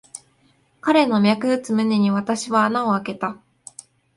[0.79, 3.37] 彼の脈打つ胸に、私は穴をあけた。